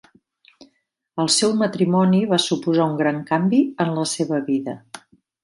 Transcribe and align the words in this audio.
El 1.23 1.29
seu 1.33 1.53
matrimoni 1.59 2.21
va 2.31 2.41
suposar 2.47 2.89
un 2.93 2.97
gran 3.03 3.21
canvi 3.29 3.61
en 3.87 3.95
la 4.01 4.09
seva 4.15 4.43
vida. 4.51 4.77